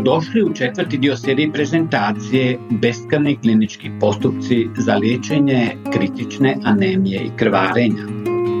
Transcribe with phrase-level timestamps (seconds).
[0.00, 8.04] Dobrodošli u četvrti dio serije prezentacije Beskrni klinički postupci za liječenje kritične anemije i krvarenja.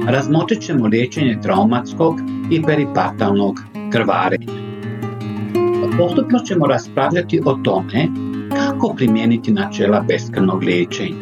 [0.06, 3.60] Razmotrit ćemo liječenje traumatskog i peripatalnog
[3.92, 4.52] krvarenja.
[5.98, 8.08] Postupno ćemo raspravljati o tome
[8.56, 11.16] kako primijeniti načela beskrnog liječenja.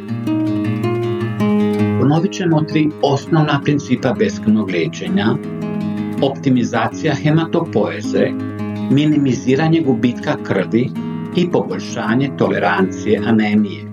[2.00, 5.26] Ponovit ćemo tri osnovna principa beskrnog liječenja,
[6.22, 8.26] optimizacija hematopoeze,
[8.90, 10.90] minimiziranje gubitka krvi
[11.36, 13.84] i poboljšanje tolerancije anemije.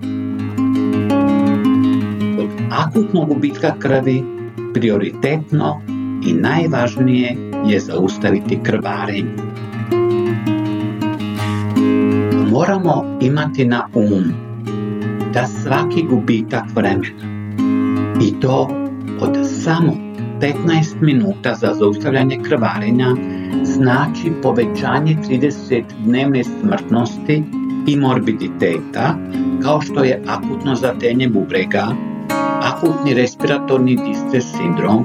[2.38, 4.22] Od akutnog gubitka krvi
[4.74, 5.80] prioritetno
[6.26, 9.34] i najvažnije je zaustaviti krvarenje.
[12.50, 14.24] Moramo imati na um
[15.34, 17.36] da svaki gubitak vremena
[18.22, 18.68] i to
[19.20, 20.05] od samo
[20.40, 23.14] 15 minuta za zaustavljanje krvarenja
[23.62, 27.42] znači povećanje 30 dnevne smrtnosti
[27.86, 29.16] i morbiditeta,
[29.62, 31.86] kao što je akutno zatenje bubrega,
[32.62, 35.04] akutni respiratorni distres sindrom,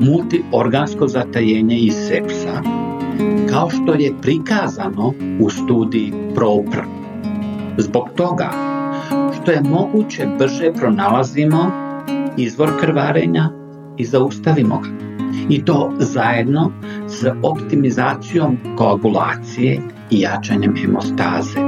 [0.00, 2.62] multiorgansko zatajenje i sepsa,
[3.50, 6.80] kao što je prikazano u studiji PROPR.
[7.78, 8.50] Zbog toga
[9.42, 11.70] što je moguće brže pronalazimo
[12.36, 13.63] izvor krvarenja
[13.96, 15.04] i zaustavimo ga
[15.48, 16.72] i to zajedno
[17.08, 21.58] s optimizacijom koagulacije i jačanjem hemostaze.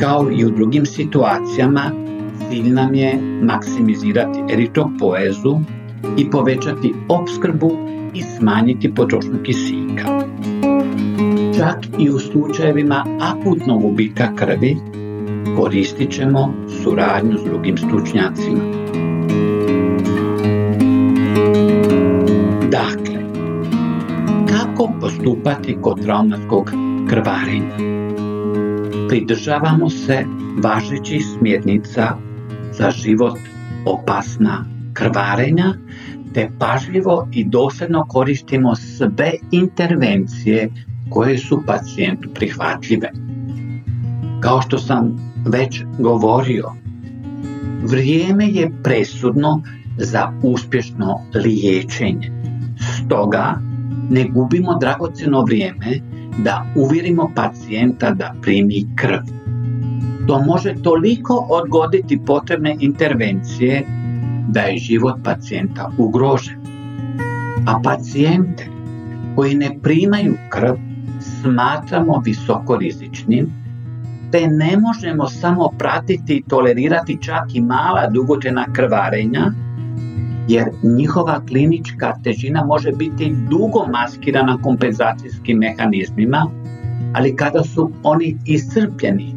[0.00, 1.90] Kao i u drugim situacijama,
[2.50, 5.60] cilj nam je maksimizirati eritropoezu
[6.16, 7.72] i povećati opskrbu
[8.14, 10.22] i smanjiti potrošnju kisika.
[11.56, 14.76] Čak i u slučajevima akutnog gubitka krvi
[15.56, 18.71] koristit ćemo suradnju s drugim stručnjacima.
[24.82, 26.70] Kako postupati kod traumatskog
[27.08, 27.76] krvarenja.
[29.08, 30.24] Pridržavamo se
[30.62, 32.16] važećih smjernica
[32.72, 33.38] za život
[33.86, 35.74] opasna krvarenja,
[36.34, 40.70] te pažljivo i dosljedno koristimo sve intervencije
[41.10, 43.10] koje su pacijentu prihvatljive.
[44.40, 46.72] Kao što sam već govorio,
[47.82, 49.62] vrijeme je presudno
[49.98, 52.32] za uspješno liječenje.
[53.04, 53.71] Stoga
[54.10, 56.00] ne gubimo dragocjeno vrijeme
[56.38, 59.20] da uvjerimo pacijenta da primi krv.
[60.26, 63.82] To može toliko odgoditi potrebne intervencije
[64.48, 66.56] da je život pacijenta ugrožen.
[67.66, 68.66] A pacijente
[69.36, 70.74] koji ne primaju krv
[71.20, 73.62] smatramo visokorizičnim
[74.32, 79.52] te ne možemo samo pratiti i tolerirati čak i mala dugotrajna krvarenja
[80.48, 86.46] jer njihova klinička težina može biti dugo maskirana kompenzacijskim mehanizmima,
[87.14, 89.34] ali kada su oni iscrpljeni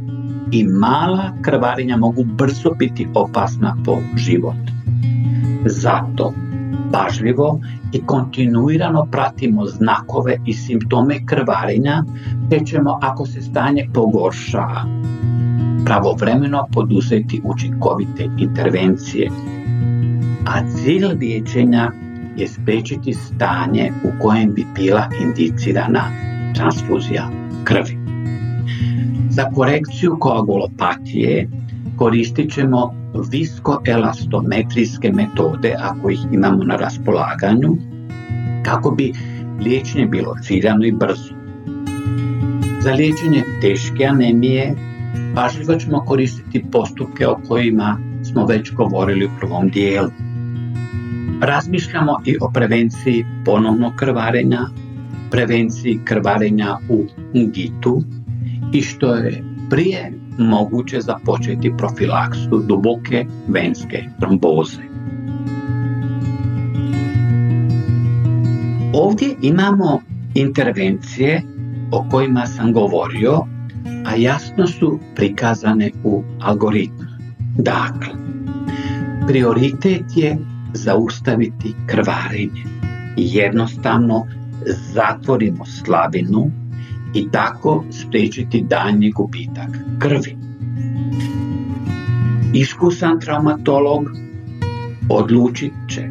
[0.51, 4.55] i mala krvarenja mogu brzo biti opasna po život.
[5.65, 6.33] Zato
[6.91, 7.59] pažljivo
[7.93, 12.03] i kontinuirano pratimo znakove i simptome krvarenja,
[12.49, 14.67] te ćemo ako se stanje pogorša
[15.85, 19.29] pravovremeno poduzeti učinkovite intervencije
[20.45, 21.91] a cilj liječenja
[22.37, 26.03] je spriječiti stanje u kojem bi bila indicirana
[26.55, 27.29] transfuzija
[27.63, 27.97] krvi.
[29.29, 31.49] Za korekciju koagulopatije
[31.97, 32.93] koristit ćemo
[33.31, 37.77] viskoelastometrijske metode ako ih imamo na raspolaganju
[38.63, 39.13] kako bi
[39.59, 41.33] liječenje bilo ciljano i brzo.
[42.81, 44.75] Za liječenje teške anemije
[45.35, 47.97] pažljivo ćemo koristiti postupke o kojima
[48.31, 50.09] smo već govorili u prvom dijelu.
[51.41, 54.65] Razmišljamo i o prevenciji ponovnog krvarenja,
[55.31, 58.03] prevenciji krvarenja u ungitu
[58.73, 64.81] i što je prije moguće započeti profilaksu duboke venske tromboze.
[68.93, 70.01] Ovdje imamo
[70.35, 71.41] intervencije
[71.91, 73.41] o kojima sam govorio,
[74.05, 77.05] a jasno su prikazane u algoritmu.
[77.57, 78.13] Dakle,
[79.27, 80.37] prioritet je
[80.75, 82.63] zaustaviti krvarenje.
[83.17, 84.27] Jednostavno
[84.93, 86.51] zatvorimo slavinu
[87.13, 89.69] i tako spriječiti daljnji gubitak
[89.99, 90.45] krvi.
[92.55, 94.03] iskusan traumatolog
[95.09, 96.09] odlučit će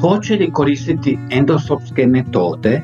[0.00, 2.80] hoće li koristiti endosopske metode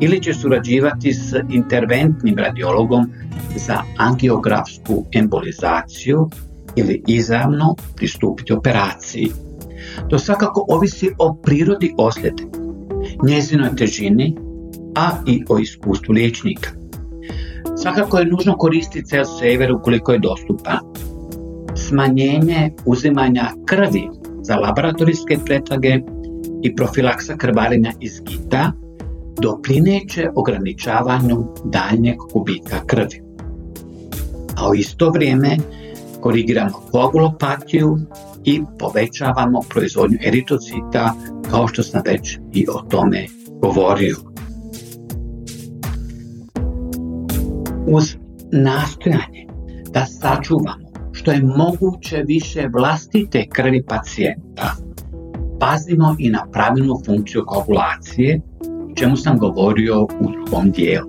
[0.00, 3.10] ili će surađivati s interventnim radiologom
[3.56, 6.30] za angiografsku embolizaciju
[6.76, 9.28] ili izravno pristupiti operaciji.
[10.08, 12.42] To svakako ovisi o prirodi osljede,
[13.22, 14.36] njezinoj težini,
[14.96, 16.70] a i o iskustvu liječnika.
[17.82, 20.78] Svakako je nužno koristiti cel sever ukoliko je dostupan.
[21.74, 24.08] Smanjenje uzimanja krvi
[24.42, 26.00] za laboratorijske pretrage
[26.62, 28.72] i profilaksa krvarenja iz gita
[29.40, 33.22] doprineće ograničavanju daljnjeg gubitka krvi.
[34.56, 35.56] A u isto vrijeme
[36.20, 37.98] korigiramo koagulopatiju
[38.48, 41.14] i povećavamo proizvodnju eritocita
[41.50, 43.26] kao što sam već i o tome
[43.62, 44.16] govorio.
[47.86, 48.16] Uz
[48.52, 49.46] nastojanje
[49.92, 54.76] da sačuvamo što je moguće više vlastite krvi pacijenta,
[55.60, 58.40] pazimo i na pravilnu funkciju koagulacije,
[58.94, 61.08] čemu sam govorio u drugom dijelu.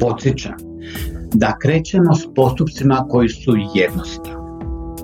[0.00, 0.56] Podsjećam
[1.34, 4.43] da krećemo s postupcima koji su jednostavni,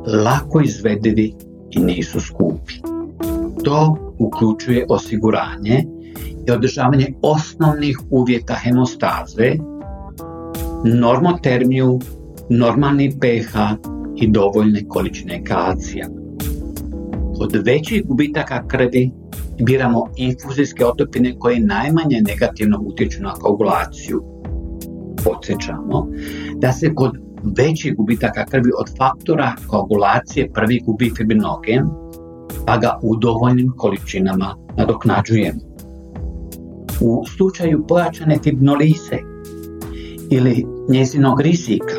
[0.07, 1.35] lako izvedivi
[1.71, 2.75] i nisu skupi.
[3.65, 5.85] To uključuje osiguranje
[6.47, 9.53] i održavanje osnovnih uvjeta hemostaze,
[10.85, 12.01] normotermiju,
[12.51, 13.57] normalni pH
[14.17, 16.09] i dovoljne količine kalcija.
[17.41, 19.11] Od većih gubitaka krvi
[19.63, 24.23] biramo infuzijske otopine koje najmanje negativno utječu na koagulaciju.
[25.25, 26.09] Podsjećamo
[26.57, 31.85] da se kod većih gubitaka krvi od faktora koagulacije prvi gubi fibrinogen,
[32.67, 35.61] pa ga u dovoljnim količinama nadoknađujemo.
[37.01, 39.19] U slučaju pojačane fibrinolize
[40.31, 41.95] ili njezinog rizika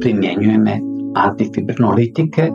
[0.00, 0.80] primjenjujeme
[1.14, 2.50] antifibrinolitike,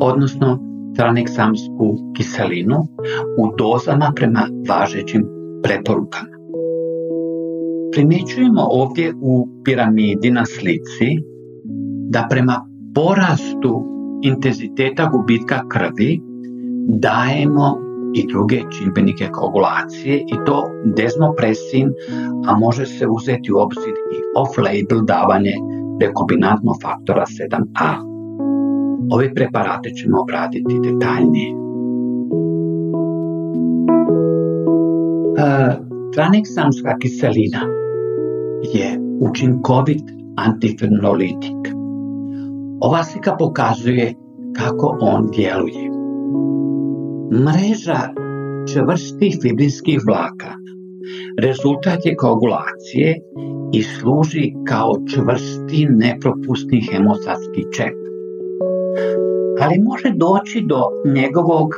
[0.00, 0.58] odnosno
[0.96, 2.76] traneksamsku kiselinu
[3.38, 5.24] u dozama prema važećim
[5.62, 6.33] preporukama.
[7.94, 11.08] Primjećujemo ovdje u piramidi na slici
[12.10, 13.84] da prema porastu
[14.22, 16.20] intenziteta gubitka krvi
[16.88, 17.78] dajemo
[18.14, 20.64] i druge čimbenike koagulacije i to
[20.96, 21.88] desmopresin,
[22.46, 25.54] a može se uzeti u obzir i off-label davanje
[26.00, 27.94] rekombinantnog faktora 7a.
[29.10, 31.50] Ove preparate ćemo obraditi detaljnije.
[35.38, 35.76] E,
[36.14, 37.83] traneksamska kiselina
[38.72, 40.02] je učinkovit
[40.36, 41.62] antifenolitik.
[42.80, 44.14] Ova slika pokazuje
[44.56, 45.90] kako on djeluje.
[47.32, 48.00] Mreža
[48.72, 50.52] čvrstih fibrinskih vlaka
[51.40, 53.20] rezultat je koagulacije
[53.72, 58.04] i služi kao čvrsti nepropusni hemostatski čep
[59.60, 60.80] ali može doći do
[61.14, 61.68] njegovog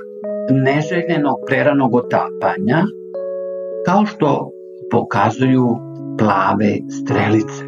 [0.50, 2.84] neželjenog preranog otapanja,
[3.86, 4.50] kao što
[4.90, 5.76] pokazuju
[6.18, 7.64] plave strelice.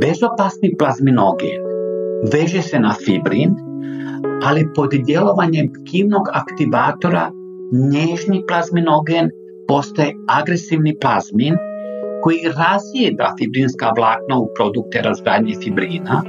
[0.00, 1.62] Bezopasni plazminogen
[2.32, 3.54] veže se na fibrin,
[4.44, 7.30] ali pod djelovanjem kivnog aktivatora
[7.92, 9.30] nježni plazminogen
[9.68, 11.54] postaje agresivni plazmin
[12.22, 16.22] koji razjeda fibrinska vlakna u produkte razgradnje fibrina,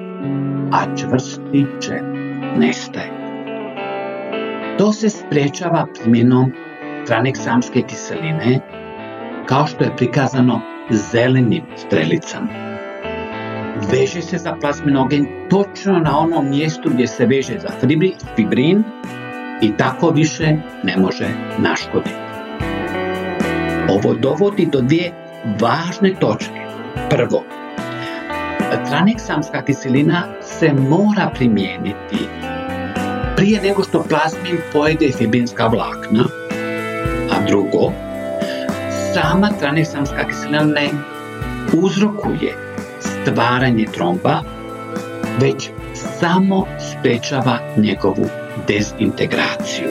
[0.71, 2.03] a čvrsti čep
[2.57, 3.11] nestaje.
[4.77, 6.51] To se sprečava primjenom
[7.07, 8.59] traneksamske kiseline,
[9.45, 12.47] kao što je prikazano zelenim strelicama.
[13.91, 17.69] Veže se za plazminogen točno na onom mjestu gdje se veže za
[18.35, 18.83] fibrin
[19.61, 22.15] i tako više ne može naškoditi.
[23.89, 25.11] Ovo dovodi do dvije
[25.59, 26.63] važne točke.
[27.09, 27.43] Prvo,
[28.89, 32.27] traneksamska kiselina se mora primijeniti
[33.35, 36.23] prije nego što plazmin pojede fibrinska vlakna,
[37.31, 37.91] a drugo,
[39.13, 40.89] sama traneksamska kiselina ne
[41.73, 42.55] uzrokuje
[42.99, 44.41] stvaranje tromba,
[45.39, 45.69] već
[46.19, 48.25] samo sprečava njegovu
[48.67, 49.89] dezintegraciju.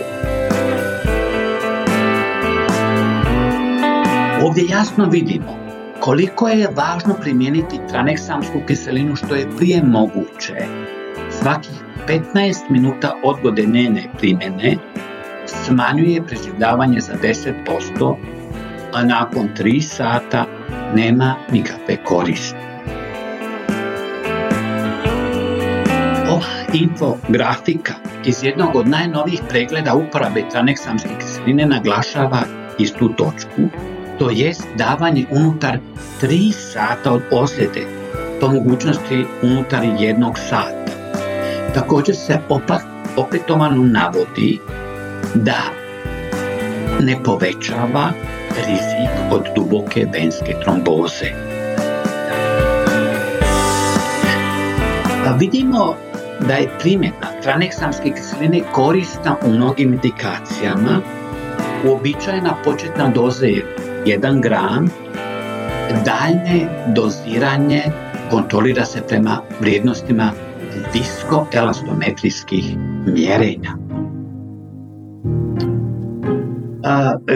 [4.44, 5.58] Ovdje jasno vidimo
[6.00, 10.54] koliko je važno primijeniti traneksamsku kiselinu što je prije moguće.
[11.30, 14.76] Svakih 15 minuta odgode njene primjene
[15.46, 18.16] smanjuje preživljavanje za 10%,
[18.92, 20.46] a nakon 3 sata
[20.94, 22.56] nema nikakve koristi.
[26.30, 27.92] Ova infografika
[28.24, 32.42] iz jednog od najnovijih pregleda uporabe traneksamske kiseline naglašava
[32.78, 33.62] istu točku,
[34.18, 35.78] to jest davanje unutar
[36.22, 37.86] 3 sata od osljede,
[38.40, 40.92] po mogućnosti unutar jednog sata.
[41.74, 42.38] Također se
[43.16, 44.58] opetovano navodi
[45.34, 45.62] da
[47.00, 48.12] ne povećava
[48.56, 51.26] rizik od duboke venske tromboze.
[55.26, 55.96] A vidimo
[56.48, 61.00] da je primjena traneksamske kiseline korisna u mnogim indikacijama.
[61.86, 64.90] Uobičajena početna doza je 1 gram,
[66.04, 67.82] daljne doziranje
[68.30, 70.32] kontrolira se prema vrijednostima
[70.94, 73.81] viskoelastometrijskih mjerenja.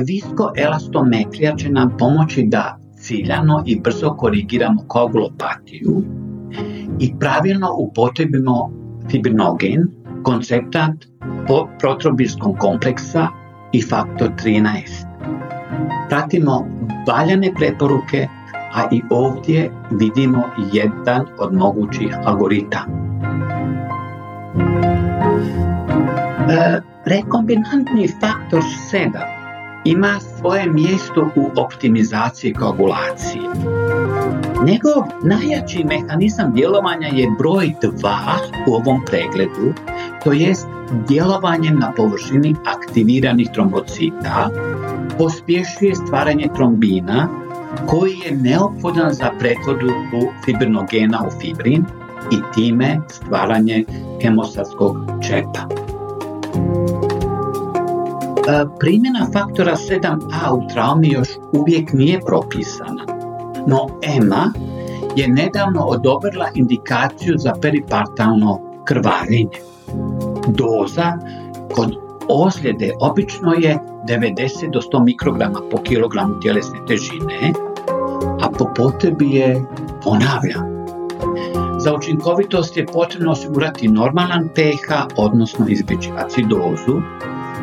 [0.07, 6.03] Viskoelastometrija će nam pomoći da ciljano i brzo korigiramo koagulopatiju
[7.01, 8.71] i pravilno upotrebimo
[9.11, 9.89] fibrinogen,
[10.23, 10.95] konceptat
[11.79, 13.29] protrobijskog kompleksa
[13.73, 15.07] i faktor 13.
[16.09, 16.67] Pratimo
[17.09, 18.29] valjane preporuke,
[18.75, 23.07] a i ovdje vidimo jedan od mogućih algoritama.
[26.51, 28.63] E, rekombinantni faktor
[28.93, 29.36] 7
[29.87, 33.43] ima svoje mjesto u optimizaciji koagulacije.
[34.65, 37.93] Njegov najjači mehanizam djelovanja je broj 2
[38.69, 39.73] u ovom pregledu,
[40.25, 40.67] to jest
[41.09, 44.51] djelovanje na površini aktiviranih trombocita,
[45.19, 47.29] pospješuje stvaranje trombina
[47.87, 49.91] koji je neophodan za pretvodu
[50.45, 51.85] fibrinogena u fibrin
[52.31, 53.85] i time stvaranje
[54.23, 55.86] hemostatskog čepa.
[58.49, 63.05] E, primjena faktora 7a u traumi još uvijek nije propisana,
[63.67, 64.53] no EMA
[65.17, 69.59] je nedavno odobrila indikaciju za peripartalno krvarenje.
[70.49, 71.13] Doza
[71.75, 71.97] kod
[72.29, 77.53] ozljede obično je 90 do 100 mikrograma po kilogramu tjelesne težine,
[78.41, 79.63] a po potrebi je
[80.03, 80.77] ponavljam.
[81.79, 87.01] Za učinkovitost je potrebno osigurati normalan pH, odnosno izbjeći acidozu,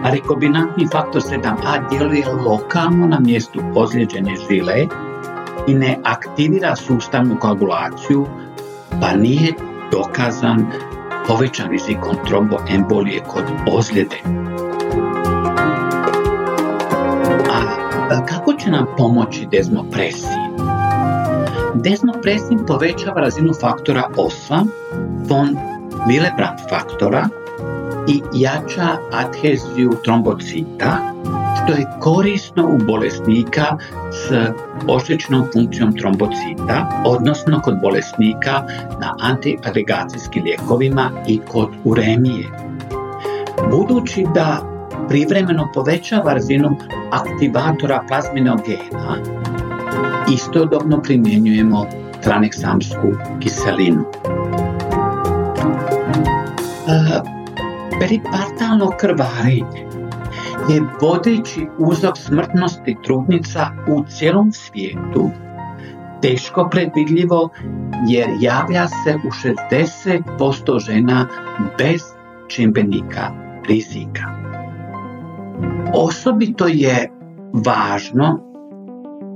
[0.04, 4.88] a rekombinantni faktor 7a djeluje lokalno na mjestu ozlijeđene žile
[5.68, 8.28] i ne aktivira sustavnu koagulaciju,
[9.02, 9.54] pa nije
[9.92, 10.66] dokazan
[11.28, 14.18] povećan rizikom tromboembolije kod ozljede.
[18.12, 20.30] A kako će nam pomoći desmopresin?
[21.74, 24.68] Desmopresin povećava razinu faktora 8,
[25.30, 25.58] von
[26.08, 27.43] Willebrand faktora
[28.08, 30.98] i jača adheziju trombocita,
[31.64, 33.78] što je korisno u bolesnika
[34.12, 34.32] s
[34.88, 38.64] oštećenom funkcijom trombocita, odnosno kod bolesnika
[39.00, 42.48] na antiagregacijskim lijekovima i kod uremije.
[43.72, 44.62] Budući da
[45.10, 46.78] privremeno povećava razinu
[47.12, 49.18] aktivatora plazminogena,
[50.34, 51.86] istodobno primjenjujemo
[52.24, 54.06] traneksamsku kiselinu.
[58.04, 59.88] Peripartalno krvarenje
[60.70, 65.30] je vodeći uzrok smrtnosti trudnica u cijelom svijetu
[66.22, 67.50] teško predvidljivo
[68.10, 69.30] jer javlja se u
[70.08, 71.28] 60% žena
[71.78, 72.02] bez
[72.48, 73.32] čimbenika
[73.68, 74.24] rizika.
[75.94, 77.10] Osobito je
[77.66, 78.40] važno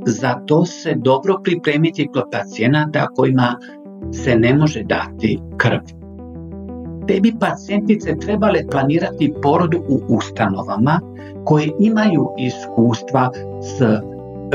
[0.06, 3.56] za to se dobro pripremiti kod pacijenata kojima
[4.12, 5.97] se ne može dati krv
[7.08, 11.00] te bi pacijentice trebale planirati porodu u ustanovama
[11.46, 13.82] koje imaju iskustva s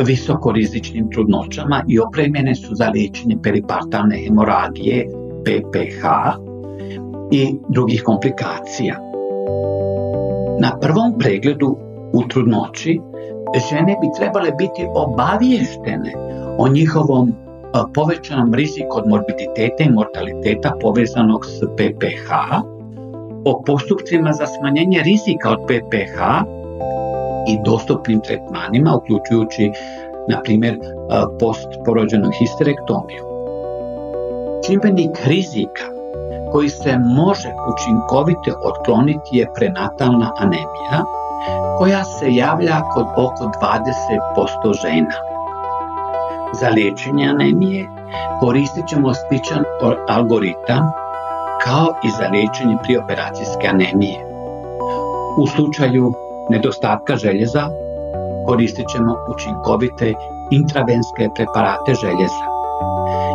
[0.06, 5.08] visokorizičnim trudnoćama i opremljene su za liječenje peripartalne hemoragije,
[5.44, 6.04] PPH
[7.30, 8.98] i drugih komplikacija.
[10.60, 11.76] Na prvom pregledu
[12.12, 13.00] u trudnoći
[13.70, 16.12] žene bi trebale biti obaviještene
[16.58, 17.32] o njihovom
[17.94, 22.28] povećanom riziku od morbiditeta i mortaliteta povezanog s PPH,
[23.44, 26.18] o postupcima za smanjenje rizika od PPH
[27.48, 29.70] i dostupnim tretmanima, uključujući,
[30.28, 30.78] na primjer,
[31.40, 33.24] postporođenu histerektomiju.
[34.66, 35.84] Čimbenik rizika
[36.52, 41.04] koji se može učinkovito otkloniti je prenatalna anemija,
[41.78, 43.44] koja se javlja kod oko
[44.64, 45.31] 20% žena.
[46.60, 47.88] Za liječenje anemije
[48.40, 49.64] koristit ćemo sličan
[50.08, 50.90] algoritam
[51.64, 54.26] kao i za liječenje prioperacijske anemije.
[55.38, 56.12] U slučaju
[56.50, 57.68] nedostatka željeza
[58.46, 60.14] koristit ćemo učinkovite
[60.50, 62.44] intravenske preparate željeza.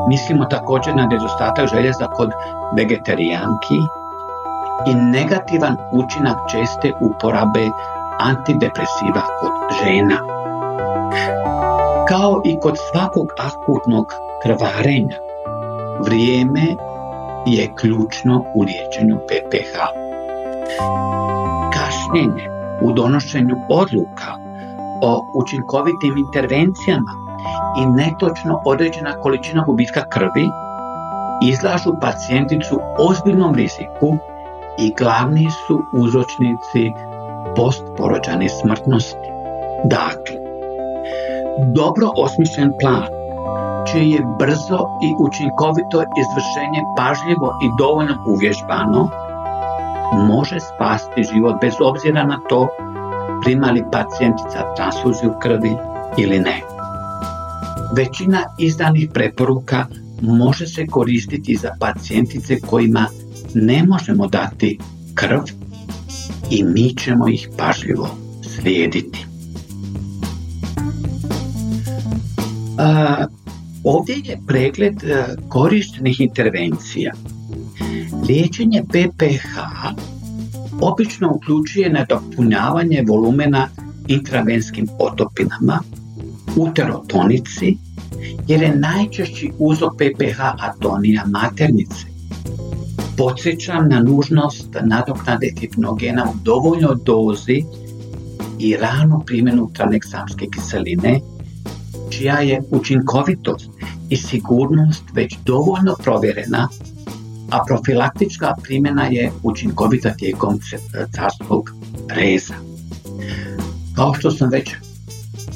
[0.10, 2.30] Mislimo također na nedostatak željeza kod
[2.76, 3.80] vegetarijanki
[4.88, 7.66] i negativan učinak česte uporabe
[8.20, 9.52] antidepresiva kod
[9.84, 10.38] žena.
[12.10, 14.06] Kao i kod svakog akutnog
[14.44, 15.16] krvarenja,
[16.06, 16.62] vrijeme
[17.46, 19.76] je ključno u liječenju PPH.
[21.74, 22.50] Kašnjenje
[22.82, 24.32] u donošenju odluka
[25.02, 27.12] o učinkovitim intervencijama
[27.82, 30.50] i netočno određena količina gubitka krvi
[31.44, 34.18] izlažu pacijenticu ozbiljnom riziku
[34.80, 36.92] i glavni su uzročnici
[37.56, 39.30] postporođane smrtnosti.
[39.84, 40.37] Dakle,
[41.76, 43.04] dobro osmišljen plan,
[43.92, 49.10] čije je brzo i učinkovito izvršenje pažljivo i dovoljno uvježbano,
[50.14, 52.68] može spasti život bez obzira na to
[53.44, 55.76] primali pacijentica transfuziju krvi
[56.18, 56.62] ili ne.
[57.96, 59.86] Većina izdanih preporuka
[60.22, 63.06] može se koristiti za pacijentice kojima
[63.54, 64.80] ne možemo dati
[65.16, 65.42] krv
[66.50, 68.08] i mi ćemo ih pažljivo
[68.56, 69.27] slijediti.
[72.78, 73.26] A,
[73.84, 77.14] ovdje je pregled e, korištenih intervencija.
[78.28, 79.58] Liječenje PPH
[80.82, 83.68] obično uključuje nadopunjavanje volumena
[84.08, 85.80] intravenskim otopinama,
[86.56, 87.78] uterotonici,
[88.48, 92.06] jer je najčešći uzrok PPH atonija maternice.
[93.18, 97.64] Podsjećam na nužnost nadoknade hipnogena u dovoljnoj dozi
[98.60, 101.20] i ranu primjenu traneksamske kiseline,
[102.18, 103.70] čija je učinkovitost
[104.10, 106.68] i sigurnost već dovoljno provjerena,
[107.52, 110.60] a profilaktička primjena je učinkovita tijekom
[111.16, 111.70] carskog
[112.10, 112.54] reza.
[113.96, 114.76] Kao što sam već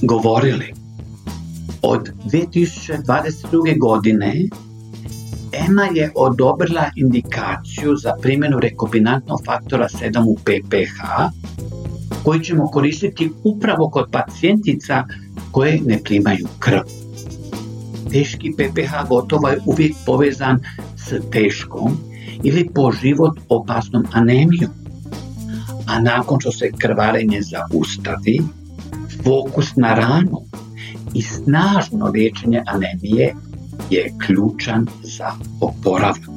[0.02, 0.74] govorili,
[1.82, 3.80] od 2022.
[3.80, 4.34] godine
[5.52, 11.02] EMA je odobrila indikaciju za primjenu rekombinantnog faktora 7 u PPH
[12.24, 15.04] koji ćemo koristiti upravo kod pacijentica
[15.52, 16.82] koje ne primaju krv.
[18.12, 20.60] Teški PPH gotovo je uvijek povezan
[20.98, 21.98] s teškom
[22.44, 24.72] ili po život opasnom anemijom.
[25.88, 28.42] A nakon što se krvarenje zaustavi,
[29.24, 30.42] fokus na ranu
[31.14, 33.36] i snažno liječenje anemije
[33.90, 36.32] je ključan za oporavak.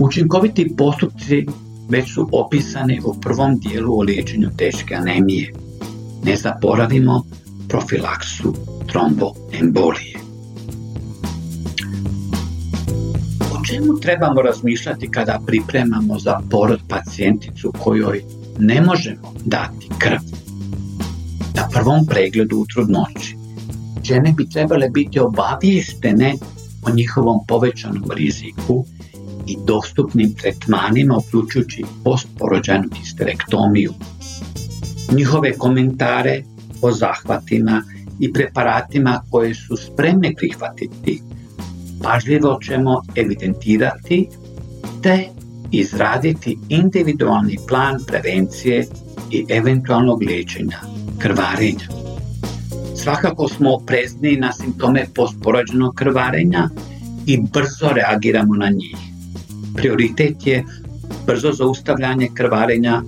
[0.00, 1.46] Učinkoviti postupci
[1.88, 5.52] već su opisani u prvom dijelu o liječenju teške anemije.
[6.24, 7.24] Ne zaboravimo
[7.68, 8.54] profilaksu
[8.86, 10.18] tromboembolije.
[13.52, 18.22] O čemu trebamo razmišljati kada pripremamo za porod pacijenticu kojoj
[18.58, 20.20] ne možemo dati krv?
[21.54, 23.36] Na prvom pregledu u trudnoći
[24.04, 26.34] žene bi trebale biti obaviještene
[26.86, 28.84] o njihovom povećanom riziku
[29.46, 33.92] i dostupnim tretmanima uključujući postporođajnu histerektomiju.
[35.12, 36.42] Njihove komentare
[36.82, 37.82] o zahvatima
[38.20, 41.22] i preparatima koje su spremne prihvatiti
[42.02, 44.28] pažljivo ćemo evidentirati
[45.02, 45.28] te
[45.70, 48.86] izraditi individualni plan prevencije
[49.30, 50.78] i eventualnog liječenja
[51.18, 51.88] krvarenja.
[52.96, 56.68] Svakako smo oprezniji na simptome postporođenog krvarenja
[57.26, 58.96] i brzo reagiramo na njih.
[59.76, 60.64] Prioritet je
[61.26, 63.02] brzo zaustavljanje krvarenja,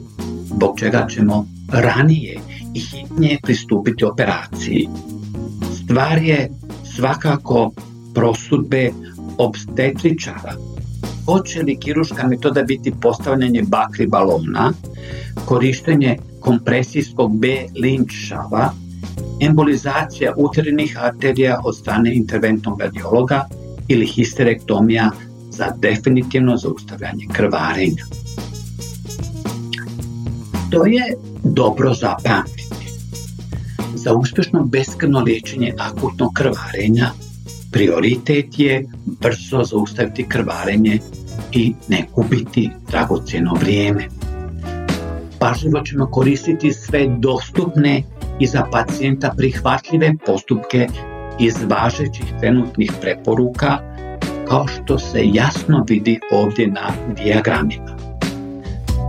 [0.44, 2.39] zbog čega ćemo ranije
[2.74, 4.88] i hitnije pristupiti operaciji.
[5.84, 6.50] Stvar je
[6.96, 7.70] svakako
[8.14, 8.90] prosudbe
[9.38, 10.54] obstetričara.
[11.26, 14.72] Hoće li kiruška metoda biti postavljanje bakri balona,
[15.44, 18.72] korištenje kompresijskog B linčava,
[19.40, 23.48] embolizacija uterenih arterija od strane interventnog radiologa
[23.88, 25.10] ili histerektomija
[25.50, 28.04] za definitivno zaustavljanje krvarenja.
[30.70, 32.59] To je dobro zapamtiti.
[33.94, 37.10] Za uspješno beskrvno liječenje akutnog krvarenja
[37.72, 40.98] prioritet je brzo zaustaviti krvarenje
[41.52, 44.08] i ne gubiti dragocjeno vrijeme.
[45.38, 48.02] Pažljivo ćemo koristiti sve dostupne
[48.40, 50.88] i za pacijenta prihvatljive postupke
[51.38, 53.78] iz važećih trenutnih preporuka
[54.48, 57.96] kao što se jasno vidi ovdje na dijagramima.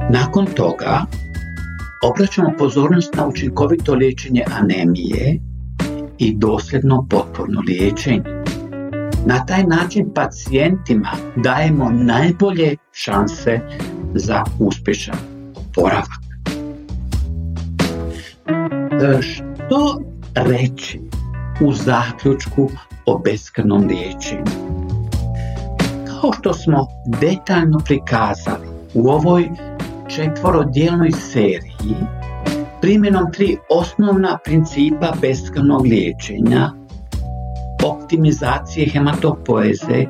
[0.09, 1.05] Nakon toga
[2.01, 5.39] obraćamo pozornost na učinkovito liječenje anemije
[6.17, 8.23] i dosljedno potporno liječenje.
[9.25, 13.59] Na taj način pacijentima dajemo najbolje šanse
[14.13, 15.17] za uspješan
[15.55, 16.21] oporavak.
[18.47, 20.01] E, što
[20.35, 20.99] reći
[21.61, 22.69] u zaključku
[23.05, 24.45] o beskrnom liječenju?
[26.07, 29.49] Kao što smo detaljno prikazali u ovoj
[30.15, 31.70] četvorodjelnoj seriji,
[32.81, 36.71] primjenom tri osnovna principa beskrvnog liječenja,
[37.85, 40.05] optimizacije hematopoeze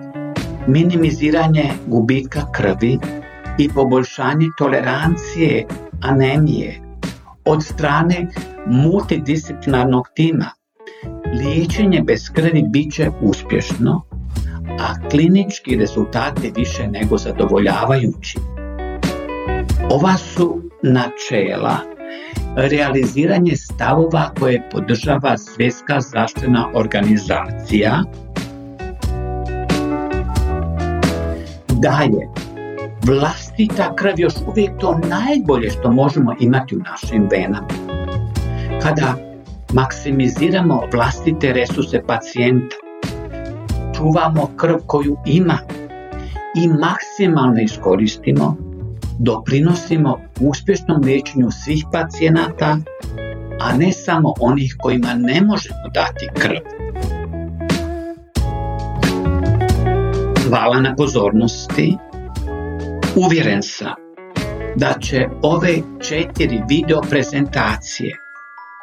[0.68, 2.98] minimiziranje gubitka krvi
[3.58, 5.66] i poboljšanje tolerancije
[6.02, 6.82] anemije
[7.46, 8.28] od strane
[8.68, 10.50] multidisciplinarnog tima.
[11.34, 14.02] Liječenje bez krvi bit će uspješno,
[14.80, 18.40] a klinički rezultati više nego zadovoljavajući.
[19.90, 21.78] Ova su načela
[22.56, 28.04] realiziranje stavova koje podržava Svjetska zdravstvena organizacija.
[31.68, 32.28] Dalje,
[33.06, 37.68] vlastita krv još uvijek to najbolje što možemo imati u našim venama.
[38.82, 39.16] Kada
[39.74, 42.76] maksimiziramo vlastite resurse pacijenta,
[43.98, 45.58] čuvamo krv koju ima
[46.56, 48.71] i maksimalno iskoristimo,
[49.24, 52.78] doprinosimo uspješnom liječenju svih pacijenata,
[53.60, 56.58] a ne samo onih kojima ne možemo dati krv.
[60.48, 61.98] Hvala na pozornosti.
[63.16, 63.96] Uvjeren sam
[64.76, 68.18] da će ove četiri video prezentacije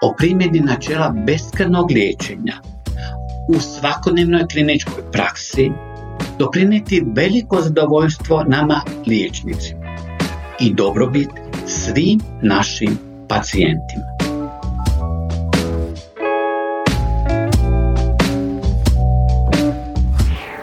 [0.02, 2.54] o primjeni načela beskrvnog liječenja
[3.48, 5.70] u svakodnevnoj kliničkoj praksi
[6.38, 9.87] doprinijeti veliko zadovoljstvo nama liječnicima
[10.60, 11.28] i dobrobit
[11.66, 14.04] svim našim pacijentima.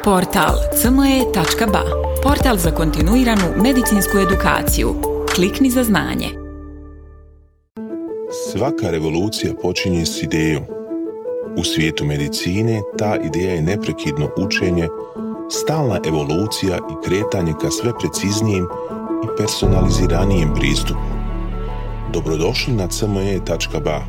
[0.03, 1.83] Portal cme.ba
[2.23, 4.95] Portal za kontinuiranu medicinsku edukaciju.
[5.35, 6.29] Klikni za znanje.
[8.51, 10.63] Svaka revolucija počinje s idejom.
[11.57, 14.87] U svijetu medicine ta ideja je neprekidno učenje,
[15.49, 18.67] stalna evolucija i kretanje ka sve preciznijim
[19.23, 20.99] i personaliziranijem pristupu.
[22.13, 24.01] Dobrodošli na cme.ba,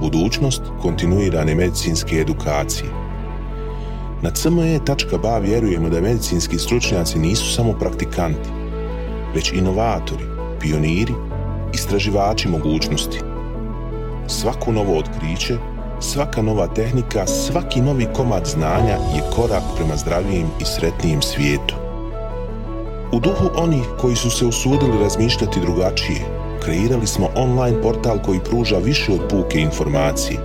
[0.00, 2.90] budućnost kontinuirane medicinske edukacije.
[4.22, 8.48] Na cme.ba vjerujemo da medicinski stručnjaci nisu samo praktikanti,
[9.34, 10.24] već inovatori,
[10.60, 11.14] pioniri,
[11.74, 13.20] istraživači mogućnosti.
[14.26, 15.56] Svako novo otkriće,
[16.00, 21.83] svaka nova tehnika, svaki novi komad znanja je korak prema zdravijem i sretnijem svijetu.
[23.14, 26.20] U duhu onih koji su se usudili razmišljati drugačije,
[26.64, 30.38] kreirali smo online portal koji pruža više od puke informacije.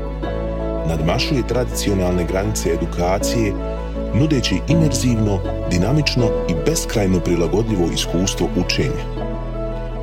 [0.87, 3.53] Nadmašuje tradicionalne granice edukacije,
[4.13, 5.39] nudeći imerzivno,
[5.71, 9.05] dinamično i beskrajno prilagodljivo iskustvo učenja.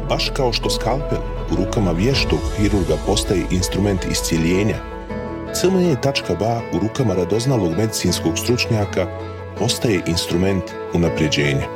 [0.08, 1.18] Baš kao što skalpel
[1.52, 4.76] u rukama vještog hirurga postaje instrument iscijeljenja,
[5.54, 9.06] CME.ba u rukama radoznalog medicinskog stručnjaka
[9.58, 11.75] postaje instrument unapređenja.